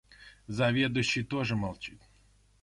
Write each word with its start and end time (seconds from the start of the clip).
Заведующий 0.47 1.21
тоже 1.23 1.55
молчит. 1.55 2.01